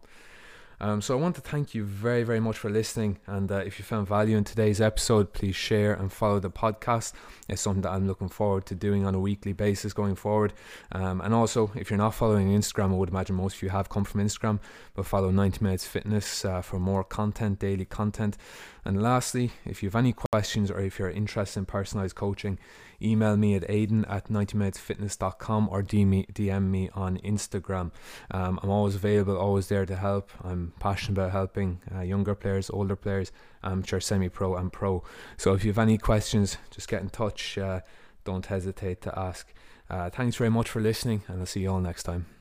Um, 0.83 1.03
so 1.03 1.17
I 1.17 1.21
want 1.21 1.35
to 1.35 1.43
thank 1.43 1.75
you 1.75 1.85
very, 1.85 2.23
very 2.23 2.41
much 2.41 2.57
for 2.57 2.71
listening. 2.71 3.19
And 3.27 3.53
uh, 3.53 3.57
if 3.57 3.79
you 3.79 3.85
found 3.85 4.09
value 4.09 4.39
in 4.39 4.45
today's 4.45 4.81
episode, 4.81 5.35
please 5.35 5.55
share 5.55 5.93
and 5.93 6.11
follow 6.11 6.41
the 6.41 6.51
podcast. 6.51 7.13
It's 7.49 7.61
something 7.61 7.83
that 7.83 7.91
I'm 7.91 8.07
looking 8.07 8.31
forward 8.31 8.65
to 8.67 8.75
doing 8.75 9.05
on 9.05 9.15
a 9.15 9.21
weekly 9.21 9.53
basis 9.53 9.93
going 9.93 10.15
forward. 10.15 10.55
Um, 10.93 11.21
and 11.21 11.35
also, 11.35 11.71
if 11.75 11.91
you're 11.91 11.99
not 11.99 12.15
following 12.15 12.49
Instagram, 12.49 12.93
I 12.93 12.97
would 12.97 13.11
imagine 13.11 13.37
most 13.37 13.57
of 13.57 13.63
you 13.63 13.69
have 13.69 13.91
come 13.91 14.05
from 14.05 14.23
Instagram, 14.23 14.59
but 14.95 15.05
follow 15.05 15.31
90 15.31 15.63
Minutes 15.63 15.87
Fitness 15.87 16.45
uh, 16.47 16.63
for 16.63 16.79
more 16.79 17.05
content, 17.05 17.59
daily 17.59 17.85
content. 17.85 18.39
And 18.85 19.03
lastly, 19.03 19.51
if 19.67 19.83
you 19.83 19.89
have 19.89 19.97
any 19.97 20.15
questions 20.33 20.71
or 20.71 20.81
if 20.81 20.99
you're 20.99 21.11
interested 21.11 21.59
in 21.59 21.67
personalized 21.67 22.17
coaching, 22.17 22.59
email 23.03 23.37
me 23.37 23.55
at 23.55 23.69
aiden 23.69 24.11
at 24.11 24.29
90minutesfitness.com 24.29 25.69
or 25.71 25.83
DM 25.83 26.71
me 26.71 26.91
on 26.95 27.19
Instagram. 27.19 27.91
Um, 28.31 28.59
I'm 28.63 28.71
always 28.71 28.95
available, 28.95 29.37
always 29.37 29.69
there 29.69 29.87
to 29.87 29.97
help. 29.97 30.31
I'm 30.43 30.70
passionate 30.79 31.19
about 31.19 31.33
helping 31.33 31.81
uh, 31.95 32.01
younger 32.01 32.35
players, 32.35 32.71
older 32.71 32.97
players, 32.97 33.33
amateur, 33.63 34.01
semi 34.01 34.29
pro, 34.29 34.57
and 34.57 34.73
pro. 34.73 35.03
So 35.37 35.55
if 35.55 35.65
you 35.65 35.71
have 35.71 35.79
any 35.79 35.99
questions, 35.99 36.57
just 36.71 36.89
get 36.89 37.03
in 37.03 37.11
touch. 37.11 37.59
Uh, 37.59 37.81
don't 38.25 38.47
hesitate 38.47 39.01
to 39.03 39.19
ask. 39.19 39.53
Uh, 39.89 40.09
thanks 40.09 40.37
very 40.37 40.51
much 40.51 40.69
for 40.69 40.81
listening, 40.81 41.23
and 41.27 41.41
I'll 41.41 41.47
see 41.47 41.61
you 41.61 41.71
all 41.73 41.81
next 41.81 42.05
time. 42.05 42.27